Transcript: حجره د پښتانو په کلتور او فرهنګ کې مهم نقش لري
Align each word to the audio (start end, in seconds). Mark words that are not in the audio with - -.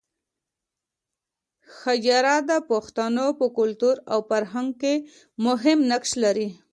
حجره 1.79 2.35
د 2.49 2.51
پښتانو 2.69 3.25
په 3.39 3.45
کلتور 3.57 3.95
او 4.13 4.19
فرهنګ 4.29 4.69
کې 4.81 4.95
مهم 5.45 5.79
نقش 5.91 6.11
لري 6.23 6.49